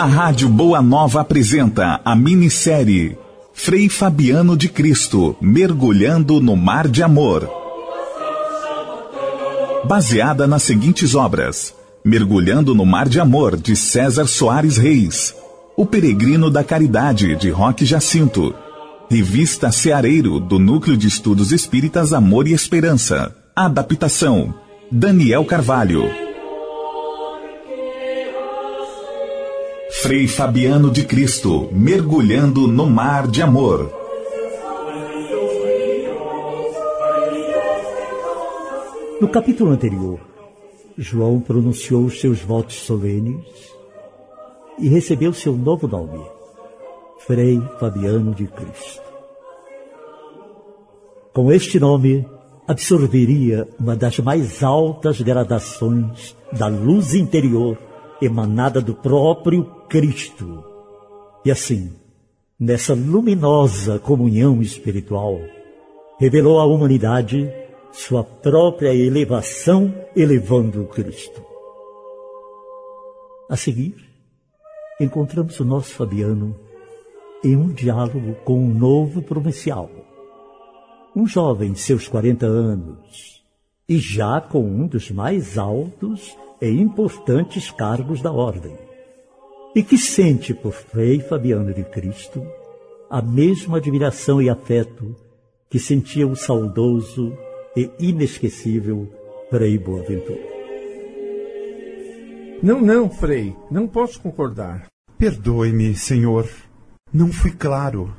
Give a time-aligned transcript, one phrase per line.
[0.00, 3.18] A Rádio Boa Nova apresenta a minissérie
[3.52, 7.50] Frei Fabiano de Cristo Mergulhando no Mar de Amor.
[9.84, 15.34] Baseada nas seguintes obras: Mergulhando no Mar de Amor, de César Soares Reis.
[15.76, 18.54] O Peregrino da Caridade, de Roque Jacinto.
[19.10, 23.39] Revista Ceareiro, do Núcleo de Estudos Espíritas Amor e Esperança.
[23.54, 24.54] Adaptação:
[24.90, 26.04] Daniel Carvalho.
[30.02, 33.92] Frei Fabiano de Cristo, mergulhando no mar de amor.
[39.20, 40.20] No capítulo anterior,
[40.96, 43.44] João pronunciou os seus votos solenes
[44.78, 46.24] e recebeu seu novo nome,
[47.26, 49.02] Frei Fabiano de Cristo.
[51.34, 52.24] Com este nome,
[52.70, 57.76] absorveria uma das mais altas gradações da luz interior
[58.22, 60.62] emanada do próprio Cristo.
[61.44, 61.90] E assim,
[62.60, 65.40] nessa luminosa comunhão espiritual,
[66.20, 67.52] revelou à humanidade
[67.90, 71.44] sua própria elevação, elevando o Cristo.
[73.48, 73.96] A seguir,
[75.00, 76.54] encontramos o nosso Fabiano
[77.42, 79.90] em um diálogo com um novo provincial.
[81.14, 83.42] Um jovem de seus 40 anos,
[83.88, 88.76] e já com um dos mais altos e importantes cargos da ordem,
[89.74, 92.46] e que sente por Frei Fabiano de Cristo
[93.10, 95.16] a mesma admiração e afeto
[95.68, 97.36] que sentia o saudoso
[97.76, 99.12] e inesquecível
[99.50, 100.48] Frei Boaventura.
[102.62, 104.86] Não, não, Frei, não posso concordar.
[105.18, 106.48] Perdoe-me, senhor.
[107.12, 108.14] Não fui claro.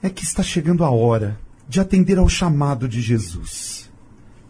[0.00, 3.90] É que está chegando a hora de atender ao chamado de Jesus.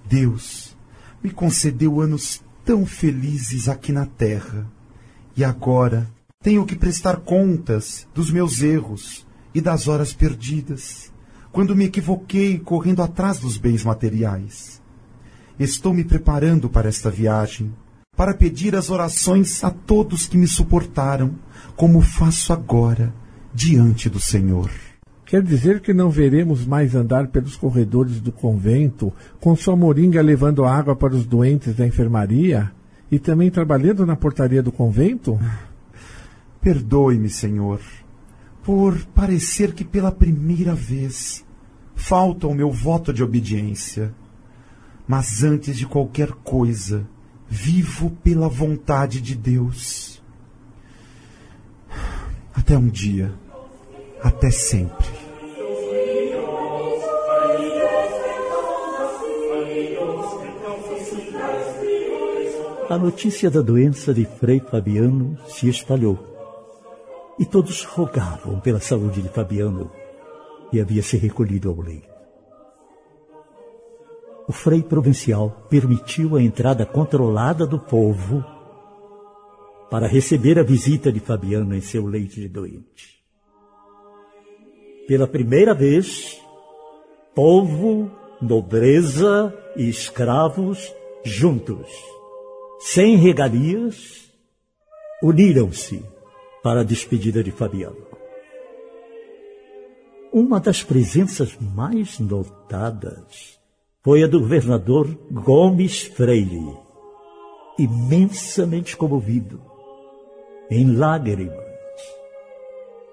[0.08, 0.76] Deus
[1.22, 4.66] me concedeu anos tão felizes aqui na terra.
[5.36, 6.10] E agora
[6.42, 11.12] tenho que prestar contas dos meus erros e das horas perdidas,
[11.50, 14.82] quando me equivoquei correndo atrás dos bens materiais.
[15.58, 17.74] Estou me preparando para esta viagem,
[18.16, 21.34] para pedir as orações a todos que me suportaram,
[21.74, 23.14] como faço agora,
[23.54, 24.70] diante do Senhor.
[25.26, 30.64] Quer dizer que não veremos mais andar pelos corredores do convento com sua moringa levando
[30.64, 32.70] água para os doentes da enfermaria
[33.10, 35.36] e também trabalhando na portaria do convento?
[36.62, 37.80] Perdoe-me, Senhor,
[38.62, 41.44] por parecer que pela primeira vez
[41.96, 44.14] falta o meu voto de obediência.
[45.08, 47.04] Mas antes de qualquer coisa,
[47.48, 50.22] vivo pela vontade de Deus.
[52.54, 53.34] Até um dia
[54.26, 55.06] até sempre.
[62.88, 66.18] A notícia da doença de Frei Fabiano se espalhou
[67.38, 69.90] e todos rogavam pela saúde de Fabiano,
[70.70, 72.16] que havia se recolhido ao leito.
[74.48, 78.44] O frei provincial permitiu a entrada controlada do povo
[79.90, 83.15] para receber a visita de Fabiano em seu leito de doente.
[85.06, 86.36] Pela primeira vez,
[87.32, 88.10] povo,
[88.42, 91.86] nobreza e escravos juntos,
[92.80, 94.28] sem regalias,
[95.22, 96.02] uniram-se
[96.60, 98.04] para a despedida de Fabiano.
[100.32, 103.60] Uma das presenças mais notadas
[104.02, 106.76] foi a do governador Gomes Freire,
[107.78, 109.62] imensamente comovido,
[110.68, 111.64] em lágrimas,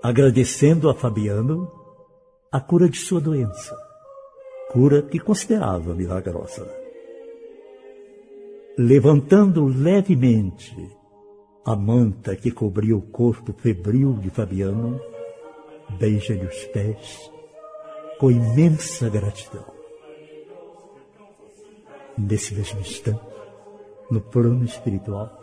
[0.01, 1.82] agradecendo a Fabiano
[2.53, 3.75] a cura de sua doença,
[4.71, 6.69] cura que considerava milagrosa.
[8.77, 10.75] Levantando levemente
[11.65, 15.01] a manta que cobria o corpo febril de Fabiano,
[15.97, 17.31] beija-lhe os pés
[18.19, 19.65] com imensa gratidão.
[22.15, 23.19] Nesse mesmo instante,
[24.11, 25.41] no plano espiritual,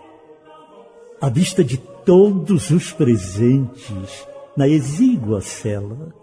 [1.21, 6.20] à vista de todos os presentes na exígua cela,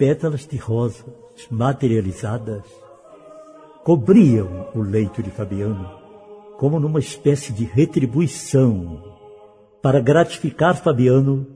[0.00, 1.04] pétalas de rosas
[1.50, 2.64] materializadas
[3.84, 5.90] cobriam o leito de Fabiano,
[6.56, 9.04] como numa espécie de retribuição
[9.82, 11.46] para gratificar Fabiano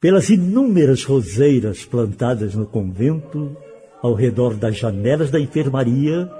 [0.00, 3.54] pelas inúmeras roseiras plantadas no convento
[4.00, 6.30] ao redor das janelas da enfermaria,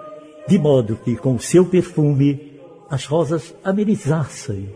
[0.49, 4.71] de modo que com seu perfume as rosas amenizassem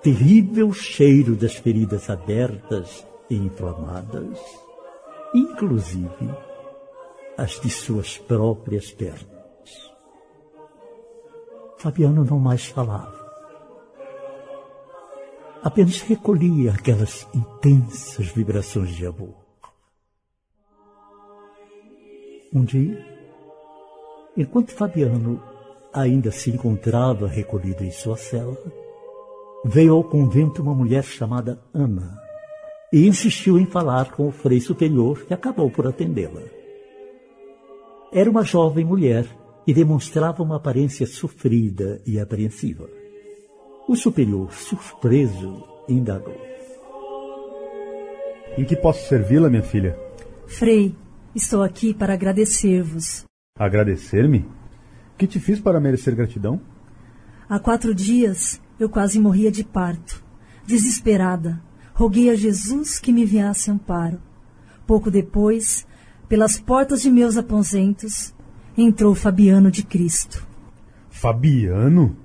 [0.00, 4.67] terrível cheiro das feridas abertas e inflamadas
[5.34, 6.30] inclusive
[7.36, 9.28] as de suas próprias pernas.
[11.76, 13.16] Fabiano não mais falava.
[15.62, 19.34] Apenas recolhia aquelas intensas vibrações de amor.
[22.52, 23.04] Um dia,
[24.36, 25.42] enquanto Fabiano
[25.92, 28.56] ainda se encontrava recolhido em sua cela,
[29.64, 32.27] veio ao convento uma mulher chamada Ana
[32.92, 36.42] e insistiu em falar com o frei superior, que acabou por atendê-la.
[38.12, 39.26] Era uma jovem mulher
[39.66, 42.88] e demonstrava uma aparência sofrida e apreensiva.
[43.86, 46.36] O superior, surpreso, indagou.
[48.56, 49.98] Em que posso servi-la, minha filha?
[50.46, 50.94] Frei,
[51.34, 53.24] estou aqui para agradecer-vos.
[53.58, 54.46] Agradecer-me?
[55.18, 56.60] Que te fiz para merecer gratidão?
[57.48, 60.24] Há quatro dias eu quase morria de parto.
[60.66, 61.62] Desesperada,
[61.98, 64.22] roguei a Jesus que me enviasse amparo.
[64.86, 65.84] Pouco depois,
[66.28, 68.32] pelas portas de meus aposentos,
[68.76, 70.46] entrou Fabiano de Cristo.
[71.10, 72.16] Fabiano?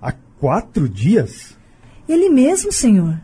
[0.00, 1.58] Há quatro dias?
[2.08, 3.20] Ele mesmo, senhor.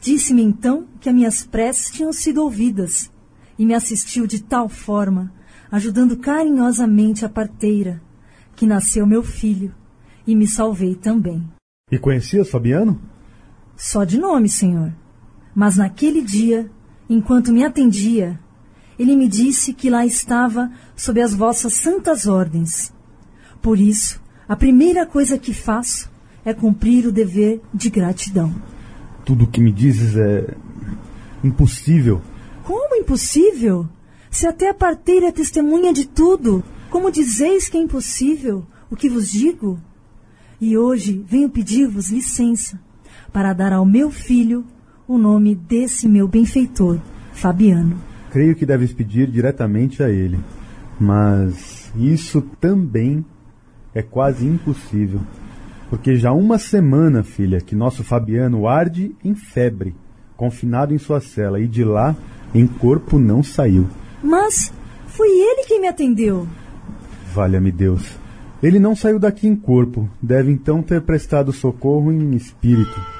[0.00, 3.12] Disse-me então que as minhas preces tinham sido ouvidas
[3.58, 5.30] e me assistiu de tal forma,
[5.70, 8.00] ajudando carinhosamente a parteira,
[8.56, 9.74] que nasceu meu filho
[10.26, 11.46] e me salvei também.
[11.90, 12.98] E conhecias Fabiano?
[13.76, 15.01] Só de nome, senhor.
[15.54, 16.70] Mas naquele dia,
[17.08, 18.38] enquanto me atendia,
[18.98, 22.92] ele me disse que lá estava sob as vossas santas ordens.
[23.60, 26.10] Por isso, a primeira coisa que faço
[26.44, 28.54] é cumprir o dever de gratidão.
[29.24, 30.56] Tudo o que me dizes é
[31.44, 32.20] impossível.
[32.64, 33.88] Como impossível?
[34.30, 39.08] Se até a parteira é testemunha de tudo, como dizeis que é impossível o que
[39.08, 39.78] vos digo?
[40.60, 42.80] E hoje venho pedir-vos licença
[43.32, 44.64] para dar ao meu filho
[45.06, 46.98] o nome desse meu benfeitor,
[47.32, 47.96] Fabiano.
[48.30, 50.38] Creio que deves pedir diretamente a ele.
[50.98, 53.24] Mas isso também
[53.94, 55.20] é quase impossível.
[55.90, 59.94] Porque já uma semana, filha, que nosso Fabiano arde em febre,
[60.36, 62.16] confinado em sua cela, e de lá
[62.54, 63.86] em corpo não saiu.
[64.22, 64.72] Mas
[65.06, 66.46] foi ele quem me atendeu.
[67.34, 68.18] Valha-me Deus.
[68.62, 73.11] Ele não saiu daqui em corpo, deve então ter prestado socorro em espírito.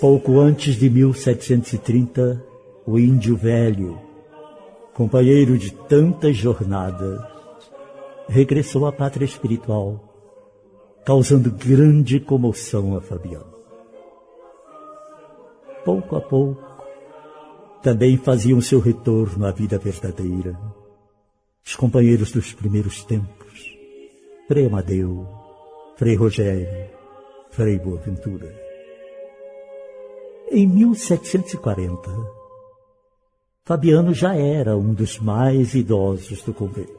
[0.00, 2.42] Pouco antes de 1730,
[2.86, 3.98] o índio velho,
[4.94, 7.20] companheiro de tantas jornadas,
[8.28, 10.00] regressou à pátria espiritual,
[11.04, 13.54] causando grande comoção a Fabiano.
[15.84, 16.62] Pouco a pouco,
[17.82, 20.58] também faziam seu retorno à vida verdadeira
[21.64, 23.78] os companheiros dos primeiros tempos,
[24.48, 25.26] Frei Amadeu,
[25.96, 26.90] Frei Rogério,
[27.50, 28.69] Frei Boaventura.
[30.52, 32.10] Em 1740,
[33.64, 36.98] Fabiano já era um dos mais idosos do convento.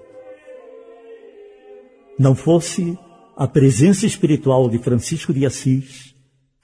[2.17, 2.97] Não fosse
[3.35, 6.15] a presença espiritual de Francisco de Assis,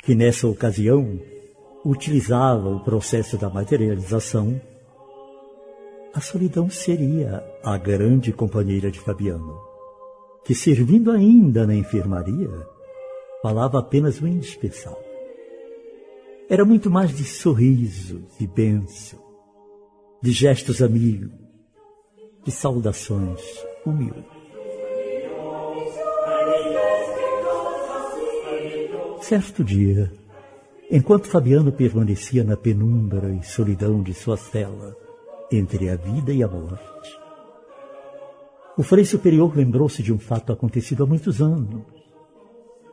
[0.01, 1.19] que nessa ocasião
[1.83, 4.61] utilizava o processo da materialização,
[6.13, 9.59] a solidão seria a grande companheira de Fabiano,
[10.45, 12.49] que servindo ainda na enfermaria,
[13.41, 15.06] falava apenas o indispensável.
[16.49, 19.19] Era muito mais de sorriso, de bênção,
[20.21, 21.29] de gestos amigos,
[22.45, 23.41] de saudações
[23.85, 24.23] humildes.
[29.21, 30.09] Certo dia,
[30.89, 34.95] enquanto Fabiano permanecia na penumbra e solidão de sua cela,
[35.51, 37.19] entre a vida e a morte,
[38.77, 41.96] o Frei Superior lembrou-se de um fato acontecido há muitos anos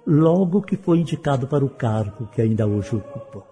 [0.07, 3.43] logo que foi indicado para o cargo que ainda hoje ocupa.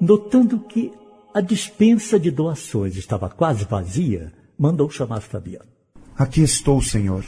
[0.00, 0.92] Notando que
[1.34, 5.68] a dispensa de doações estava quase vazia, mandou chamar Fabiano.
[6.16, 7.24] Aqui estou, senhor.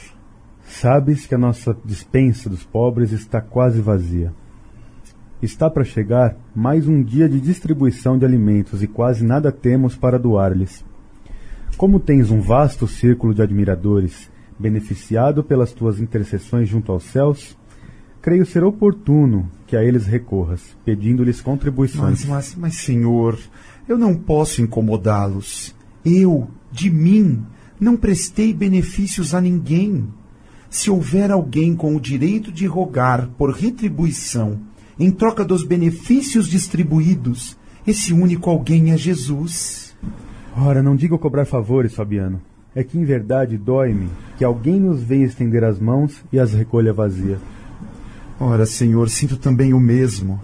[0.63, 4.33] Sabes que a nossa dispensa dos pobres está quase vazia.
[5.41, 10.19] Está para chegar mais um dia de distribuição de alimentos e quase nada temos para
[10.19, 10.85] doar-lhes.
[11.77, 14.30] Como tens um vasto círculo de admiradores
[14.61, 17.57] beneficiado pelas tuas intercessões junto aos céus,
[18.21, 22.23] creio ser oportuno que a eles recorras, pedindo-lhes contribuições.
[22.23, 23.37] Mas, mas, mas, senhor,
[23.89, 25.75] eu não posso incomodá-los.
[26.05, 27.43] Eu, de mim,
[27.79, 30.07] não prestei benefícios a ninguém.
[30.69, 34.59] Se houver alguém com o direito de rogar por retribuição
[34.97, 39.97] em troca dos benefícios distribuídos, esse único alguém é Jesus.
[40.55, 42.41] Ora, não digo cobrar favores, Fabiano
[42.75, 46.93] é que em verdade dói-me que alguém nos venha estender as mãos e as recolha
[46.93, 47.37] vazia.
[48.39, 50.39] Ora, senhor, sinto também o mesmo.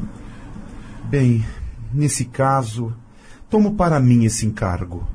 [1.05, 1.43] Bem,
[1.93, 2.93] nesse caso,
[3.49, 5.07] tomo para mim esse encargo.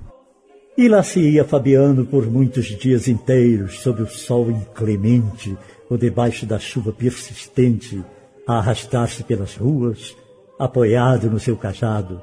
[0.77, 5.57] E lá se ia Fabiano por muitos dias inteiros, sob o sol inclemente
[5.89, 8.03] ou debaixo da chuva persistente,
[8.47, 10.17] a arrastar-se pelas ruas,
[10.59, 12.21] apoiado no seu cajado,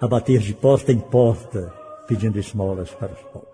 [0.00, 1.72] a bater de porta em porta,
[2.08, 3.49] pedindo esmolas para os pobres.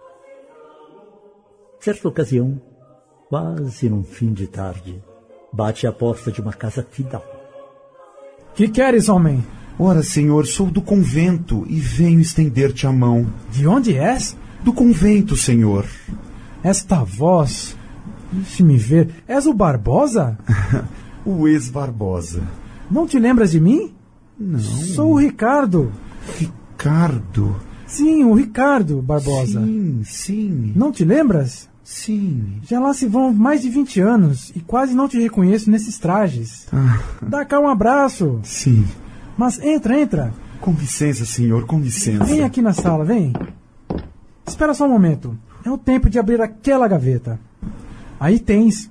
[1.86, 2.60] Certa ocasião,
[3.28, 5.00] quase num fim de tarde,
[5.52, 7.24] bate à porta de uma casa fidal.
[8.56, 9.46] Que queres, homem?
[9.78, 13.24] Ora, senhor, sou do convento e venho estender-te a mão.
[13.52, 14.36] De onde és?
[14.64, 15.86] Do convento, senhor.
[16.60, 17.76] Esta voz.
[18.32, 19.22] Deixe-me ver.
[19.28, 20.36] És o Barbosa?
[21.24, 22.42] o ex-Barbosa.
[22.90, 23.94] Não te lembras de mim?
[24.36, 24.58] Não.
[24.58, 25.92] Sou o Ricardo.
[26.36, 27.54] Ricardo?
[27.86, 29.64] Sim, o Ricardo Barbosa.
[29.64, 30.72] Sim, sim.
[30.74, 31.68] Não te lembras?
[31.86, 32.60] Sim.
[32.64, 36.66] Já lá se vão mais de 20 anos e quase não te reconheço nesses trajes.
[36.72, 37.00] Ah.
[37.22, 38.40] Dá cá um abraço.
[38.42, 38.84] Sim.
[39.38, 40.34] Mas entra, entra.
[40.60, 42.24] Com licença, senhor, com licença.
[42.24, 43.32] Vem aqui na sala, vem.
[44.44, 45.38] Espera só um momento.
[45.64, 47.38] É o tempo de abrir aquela gaveta.
[48.18, 48.90] Aí tens.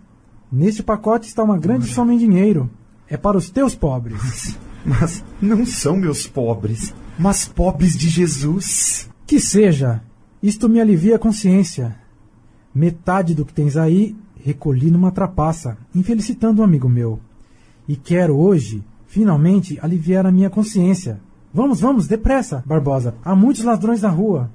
[0.50, 2.72] Neste pacote está uma grande soma em dinheiro.
[3.10, 4.58] É para os teus pobres.
[4.86, 9.10] Mas não são meus pobres, mas pobres de Jesus.
[9.28, 10.02] Que seja.
[10.42, 12.05] Isto me alivia a consciência.
[12.76, 14.16] Metade do que tens aí
[14.46, 17.20] recolhi numa trapaça, infelicitando um amigo meu.
[17.88, 21.20] E quero hoje, finalmente, aliviar a minha consciência.
[21.52, 23.16] Vamos, vamos, depressa, Barbosa.
[23.24, 24.52] Há muitos ladrões na rua.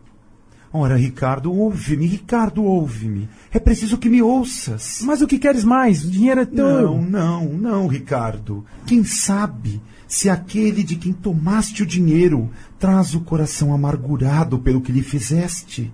[0.72, 3.28] Ora, Ricardo, ouve-me, Ricardo, ouve-me.
[3.50, 5.00] É preciso que me ouças.
[5.02, 6.04] Mas o que queres mais?
[6.04, 6.94] O dinheiro é teu.
[6.94, 8.64] Não, não, não, Ricardo.
[8.86, 12.48] Quem sabe se aquele de quem tomaste o dinheiro
[12.78, 15.92] traz o coração amargurado pelo que lhe fizeste?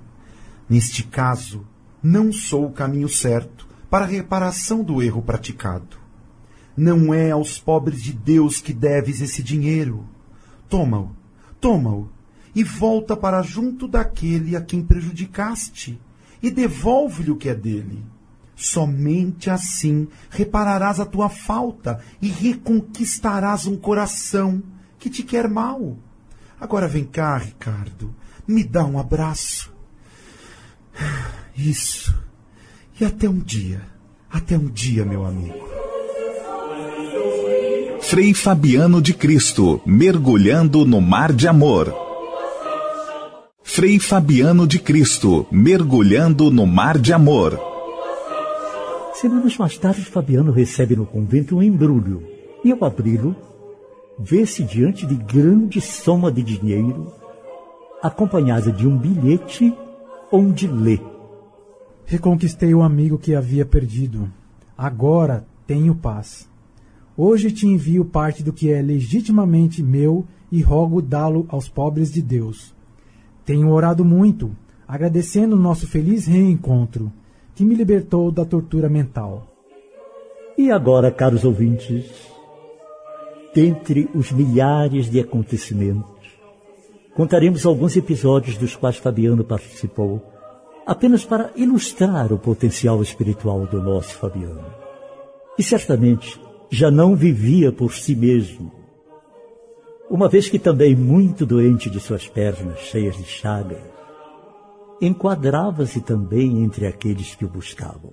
[0.68, 1.64] Neste caso,
[2.06, 5.98] não sou o caminho certo para a reparação do erro praticado.
[6.76, 10.06] Não é aos pobres de Deus que deves esse dinheiro.
[10.68, 11.10] Toma-o,
[11.60, 12.08] toma-o,
[12.54, 16.00] e volta para junto daquele a quem prejudicaste,
[16.40, 18.04] e devolve-lhe o que é dele.
[18.54, 24.62] Somente assim repararás a tua falta e reconquistarás um coração
[24.96, 25.96] que te quer mal.
[26.60, 28.14] Agora vem cá, Ricardo,
[28.46, 29.75] me dá um abraço.
[31.56, 32.14] Isso.
[33.00, 33.80] E até um dia.
[34.30, 35.66] Até um dia, meu amigo.
[38.00, 41.92] Frei Fabiano de Cristo, mergulhando no mar de amor.
[43.62, 47.58] Frei Fabiano de Cristo, mergulhando no mar de amor.
[49.14, 52.22] Semanas mais tarde, Fabiano recebe no convento um embrulho.
[52.64, 53.34] E ao abri-lo,
[54.18, 57.12] vê-se diante de grande soma de dinheiro,
[58.02, 59.74] acompanhada de um bilhete
[60.30, 60.98] onde lê:
[62.04, 64.30] Reconquistei o amigo que havia perdido.
[64.76, 66.48] Agora tenho paz.
[67.16, 72.20] Hoje te envio parte do que é legitimamente meu e rogo dá-lo aos pobres de
[72.20, 72.74] Deus.
[73.44, 74.54] Tenho orado muito,
[74.86, 77.10] agradecendo o nosso feliz reencontro,
[77.54, 79.46] que me libertou da tortura mental.
[80.58, 82.04] E agora, caros ouvintes,
[83.54, 86.15] dentre os milhares de acontecimentos,
[87.16, 90.22] contaremos alguns episódios dos quais Fabiano participou,
[90.86, 94.66] apenas para ilustrar o potencial espiritual do nosso Fabiano.
[95.58, 96.38] E certamente
[96.70, 98.70] já não vivia por si mesmo.
[100.10, 103.82] Uma vez que também muito doente de suas pernas cheias de chagas,
[105.00, 108.12] enquadrava-se também entre aqueles que o buscavam.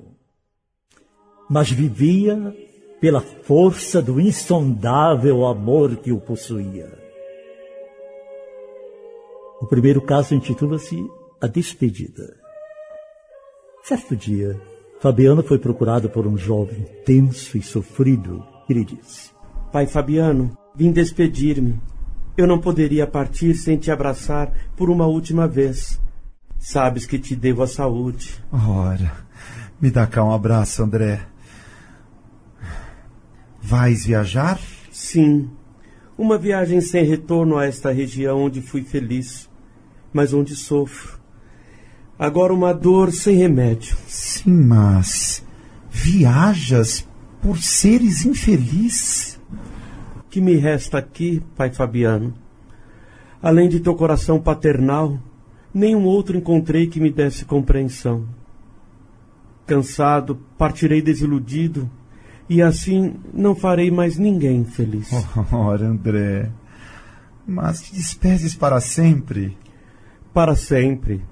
[1.50, 2.56] Mas vivia
[3.02, 7.03] pela força do insondável amor que o possuía.
[9.64, 12.36] O primeiro caso intitula-se A Despedida.
[13.82, 14.60] Certo dia,
[15.00, 19.32] Fabiano foi procurado por um jovem tenso e sofrido que lhe disse:
[19.72, 21.80] Pai Fabiano, vim despedir-me.
[22.36, 25.98] Eu não poderia partir sem te abraçar por uma última vez.
[26.60, 28.44] Sabes que te devo a saúde.
[28.52, 29.14] Ora,
[29.80, 31.22] me dá cá um abraço, André.
[33.62, 34.60] Vais viajar?
[34.92, 35.50] Sim.
[36.18, 39.50] Uma viagem sem retorno a esta região onde fui feliz,
[40.14, 41.20] mas onde sofro.
[42.18, 43.98] Agora uma dor sem remédio.
[44.08, 45.44] Sim, mas
[45.90, 47.08] viajas
[47.42, 49.40] por seres infeliz?
[50.30, 52.34] Que me resta aqui, pai Fabiano?
[53.42, 55.20] Além de teu coração paternal,
[55.74, 58.26] nenhum outro encontrei que me desse compreensão.
[59.66, 61.90] Cansado, partirei desiludido,
[62.50, 65.10] e assim não farei mais ninguém feliz.
[65.52, 66.50] Ora, André,
[67.48, 69.58] mas te despezes para sempre.
[70.34, 71.24] Para sempre.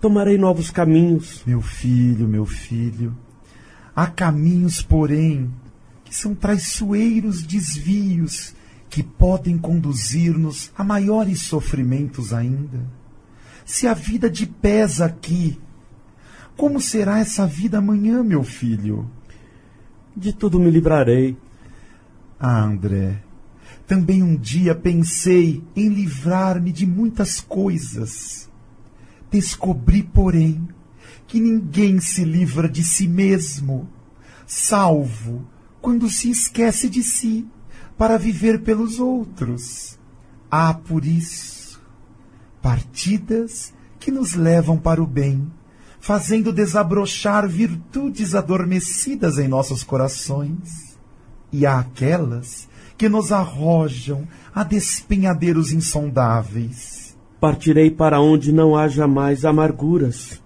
[0.00, 1.42] Tomarei novos caminhos.
[1.46, 3.16] Meu filho, meu filho,
[3.96, 5.50] há caminhos, porém,
[6.04, 8.54] que são traiçoeiros desvios
[8.90, 12.80] que podem conduzir-nos a maiores sofrimentos ainda.
[13.64, 15.58] Se a vida de pesa aqui,
[16.56, 19.10] como será essa vida amanhã, meu filho?
[20.16, 21.36] De tudo me livrarei.
[22.38, 23.23] Ah, André,
[23.86, 28.48] também um dia pensei em livrar-me de muitas coisas.
[29.30, 30.68] Descobri, porém,
[31.26, 33.88] que ninguém se livra de si mesmo,
[34.46, 35.46] salvo
[35.80, 37.46] quando se esquece de si
[37.98, 39.98] para viver pelos outros.
[40.50, 41.80] Há, por isso,
[42.62, 45.50] partidas que nos levam para o bem,
[46.00, 50.96] fazendo desabrochar virtudes adormecidas em nossos corações.
[51.52, 57.16] E há aquelas que nos arrojam a despenhadeiros insondáveis.
[57.40, 60.42] Partirei para onde não haja mais amarguras.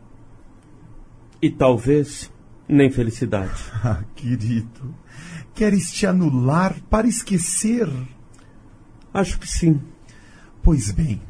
[1.40, 2.30] E talvez
[2.68, 3.62] nem felicidade.
[3.84, 4.94] Ah, querido,
[5.54, 7.88] queres te anular para esquecer?
[9.14, 9.80] Acho que sim.
[10.62, 11.22] Pois bem,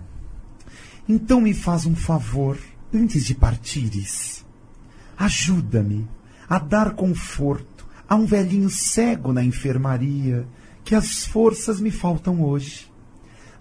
[1.08, 2.58] então me faz um favor
[2.92, 4.44] antes de partires.
[5.16, 6.08] Ajuda-me
[6.48, 10.48] a dar conforto a um velhinho cego na enfermaria,
[10.88, 12.90] que as forças me faltam hoje.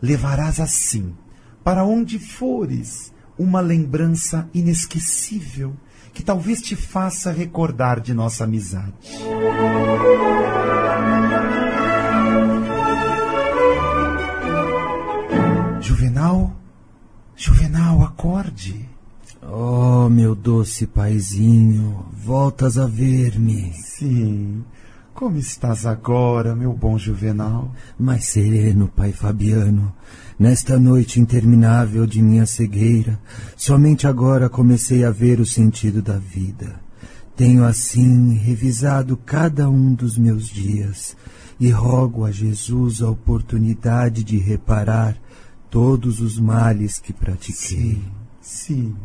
[0.01, 1.13] Levarás assim,
[1.61, 5.75] para onde fores, uma lembrança inesquecível
[6.13, 8.93] que talvez te faça recordar de nossa amizade.
[15.81, 16.55] Juvenal,
[17.35, 18.87] Juvenal, acorde.
[19.41, 23.73] Oh, meu doce paizinho, voltas a ver-me.
[23.73, 24.63] Sim.
[25.17, 27.73] Como estás agora, meu bom Juvenal?
[27.97, 29.91] Mais sereno, pai Fabiano.
[30.37, 33.19] Nesta noite interminável de minha cegueira,
[33.55, 36.79] somente agora comecei a ver o sentido da vida.
[37.35, 41.17] Tenho assim revisado cada um dos meus dias
[41.59, 45.17] e rogo a Jesus a oportunidade de reparar
[45.67, 47.55] todos os males que pratiquei.
[47.59, 48.03] Sim,
[48.39, 48.95] sim.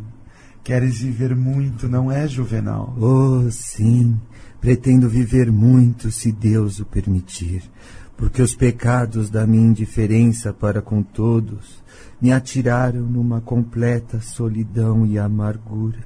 [0.62, 2.94] Queres viver muito, não é, Juvenal?
[3.00, 4.20] Oh, sim.
[4.62, 7.62] Pretendo viver muito, se Deus o permitir
[8.22, 11.82] porque os pecados da minha indiferença para com todos
[12.20, 16.04] me atiraram numa completa solidão e amargura.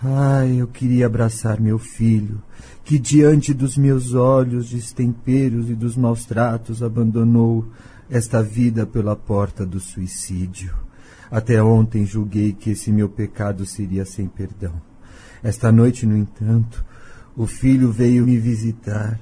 [0.00, 2.40] Ai, eu queria abraçar meu filho,
[2.84, 7.66] que diante dos meus olhos destemperos e dos maus tratos abandonou
[8.08, 10.72] esta vida pela porta do suicídio.
[11.28, 14.80] Até ontem julguei que esse meu pecado seria sem perdão.
[15.42, 16.84] Esta noite, no entanto,
[17.36, 19.20] o filho veio me visitar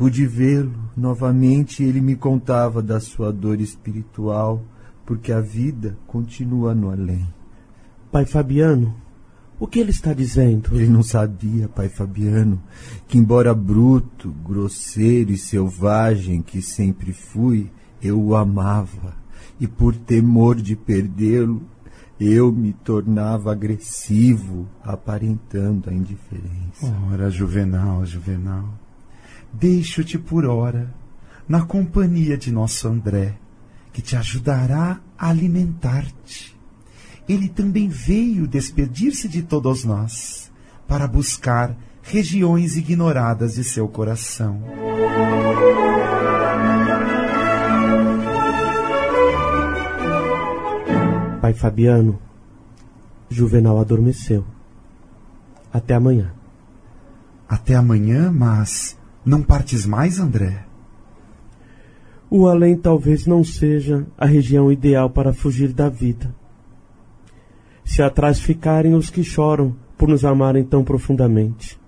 [0.00, 4.64] Pude vê-lo novamente e ele me contava da sua dor espiritual,
[5.04, 7.28] porque a vida continua no além.
[8.10, 8.96] Pai Fabiano,
[9.58, 10.74] o que ele está dizendo?
[10.74, 12.62] Ele não sabia, pai Fabiano,
[13.06, 17.70] que embora bruto, grosseiro e selvagem que sempre fui,
[18.02, 19.14] eu o amava.
[19.60, 21.60] E por temor de perdê-lo,
[22.20, 26.94] eu me tornava agressivo, aparentando a indiferença.
[27.10, 28.68] Ora, Juvenal, Juvenal.
[29.50, 30.92] Deixo-te por hora
[31.48, 33.38] na companhia de nosso André,
[33.90, 36.54] que te ajudará a alimentar-te.
[37.26, 40.52] Ele também veio despedir-se de todos nós
[40.86, 44.62] para buscar regiões ignoradas de seu coração.
[51.50, 52.16] Pai Fabiano,
[53.28, 54.44] Juvenal adormeceu.
[55.72, 56.32] Até amanhã.
[57.48, 60.64] Até amanhã, mas não partes mais, André?
[62.30, 66.32] O além talvez não seja a região ideal para fugir da vida.
[67.84, 71.80] Se atrás ficarem os que choram por nos amarem tão profundamente.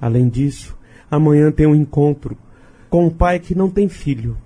[0.00, 0.78] Além disso,
[1.10, 2.38] amanhã tem um encontro
[2.88, 4.38] com um pai que não tem filho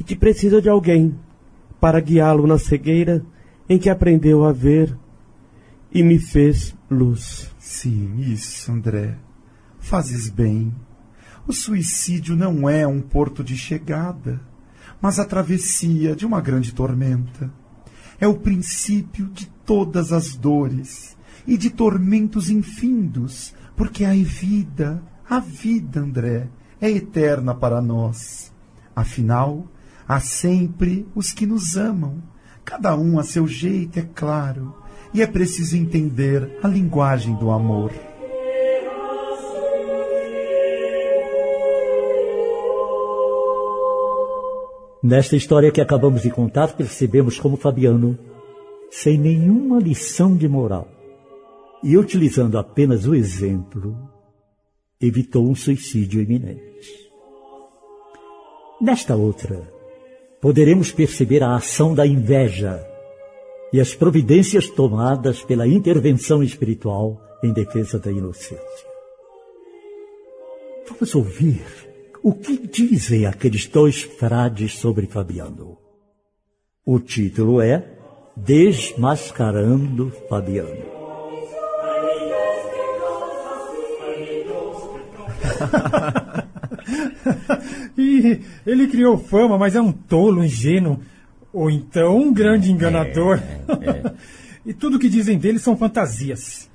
[0.00, 1.14] e que precisa de alguém
[1.80, 3.24] para guiá-lo na cegueira
[3.68, 4.96] em que aprendeu a ver
[5.92, 7.50] e me fez luz.
[7.58, 9.16] Sim, isso, André.
[9.78, 10.74] Fazes bem.
[11.46, 14.40] O suicídio não é um porto de chegada,
[15.00, 17.52] mas a travessia de uma grande tormenta.
[18.20, 25.38] É o princípio de todas as dores e de tormentos infindos, porque a vida, a
[25.38, 26.48] vida, André,
[26.80, 28.52] é eterna para nós.
[28.94, 29.68] Afinal,
[30.08, 32.22] há sempre os que nos amam,
[32.64, 34.74] cada um a seu jeito, é claro,
[35.12, 37.92] e é preciso entender a linguagem do amor.
[45.02, 48.18] Nesta história que acabamos de contar, percebemos como Fabiano,
[48.90, 50.88] sem nenhuma lição de moral
[51.82, 53.96] e utilizando apenas o exemplo,
[55.00, 57.10] evitou um suicídio iminente.
[58.80, 59.72] Nesta outra,
[60.40, 62.86] poderemos perceber a ação da inveja
[63.72, 68.86] e as providências tomadas pela intervenção espiritual em defesa da inocência.
[70.88, 71.64] Vamos ouvir
[72.22, 75.78] o que dizem aqueles dois frades sobre Fabiano.
[76.84, 77.84] O título é
[78.36, 80.96] Desmascarando Fabiano.
[87.96, 91.00] e ele criou fama, mas é um tolo, ingênuo,
[91.52, 93.38] ou então um grande enganador.
[93.38, 94.14] É, é.
[94.66, 96.68] e tudo que dizem dele são fantasias.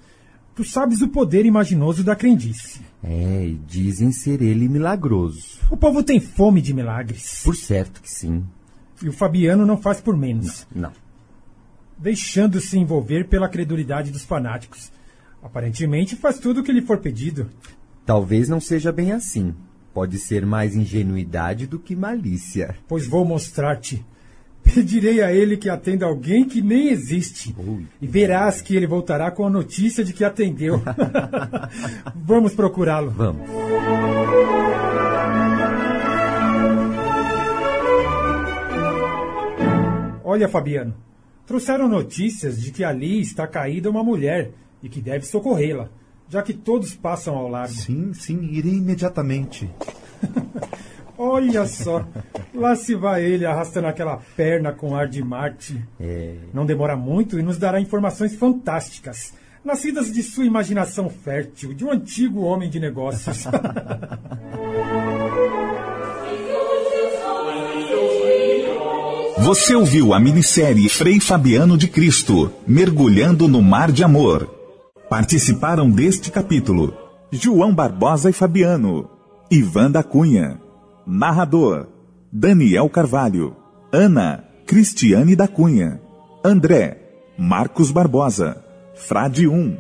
[0.56, 2.82] Tu sabes o poder imaginoso da crendice.
[3.04, 5.60] É, e dizem ser ele milagroso.
[5.70, 7.42] O povo tem fome de milagres.
[7.44, 8.44] Por certo que sim.
[9.02, 10.68] E o Fabiano não faz por menos.
[10.74, 10.84] Não.
[10.84, 10.92] não.
[11.98, 14.92] Deixando-se envolver pela credulidade dos fanáticos.
[15.42, 17.50] Aparentemente faz tudo o que lhe for pedido.
[18.06, 19.56] Talvez não seja bem assim.
[19.94, 22.76] Pode ser mais ingenuidade do que malícia.
[22.88, 24.06] Pois vou mostrar-te.
[24.64, 27.54] Pedirei a ele que atenda alguém que nem existe.
[27.58, 27.88] Ui.
[28.02, 30.82] E verás que ele voltará com a notícia de que atendeu.
[32.16, 33.12] Vamos procurá-lo.
[33.12, 33.50] Vamos.
[40.24, 40.94] Olha, Fabiano.
[41.46, 44.52] Trouxeram notícias de que ali está caída uma mulher
[44.82, 45.90] e que deve socorrê-la
[46.32, 47.74] já que todos passam ao largo.
[47.74, 49.70] Sim, sim, irei imediatamente.
[51.18, 52.08] Olha só,
[52.56, 55.86] lá se vai ele arrastando aquela perna com ar de Marte.
[56.00, 56.36] É.
[56.54, 61.92] Não demora muito e nos dará informações fantásticas, nascidas de sua imaginação fértil, de um
[61.92, 63.44] antigo homem de negócios.
[69.38, 74.61] Você ouviu a minissérie Frei Fabiano de Cristo, Mergulhando no Mar de Amor
[75.12, 76.94] Participaram deste capítulo
[77.30, 79.10] João Barbosa e Fabiano,
[79.52, 80.58] Ivan da Cunha,
[81.06, 81.90] narrador
[82.32, 83.54] Daniel Carvalho,
[83.92, 86.02] Ana Cristiane da Cunha,
[86.42, 86.98] André
[87.38, 88.64] Marcos Barbosa,
[88.96, 89.78] Frade 1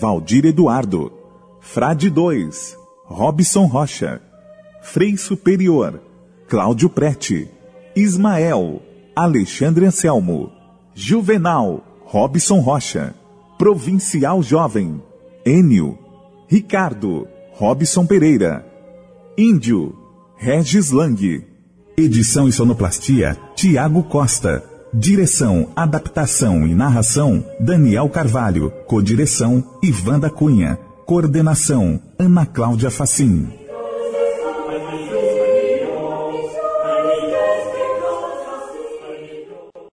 [0.00, 1.12] Valdir Eduardo,
[1.60, 4.20] Frade 2 Robson Rocha,
[4.82, 6.02] Frei Superior
[6.48, 7.48] Cláudio Prete,
[7.94, 8.82] Ismael
[9.14, 10.50] Alexandre Anselmo,
[10.92, 13.21] Juvenal Robson Rocha.
[13.62, 15.00] Provincial Jovem,
[15.46, 15.96] Enio,
[16.48, 18.66] Ricardo, Robson Pereira,
[19.38, 19.94] Índio,
[20.36, 21.46] Regis Lang.
[21.96, 24.64] Edição e sonoplastia, Tiago Costa.
[24.92, 28.72] Direção, adaptação e narração, Daniel Carvalho.
[28.88, 30.76] Codireção, Ivan da Cunha.
[31.06, 33.46] Coordenação, Ana Cláudia Facim.